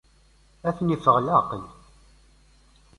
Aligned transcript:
Ad 0.67 0.73
ten-iffeɣ 0.77 1.17
leɛqel. 1.19 1.63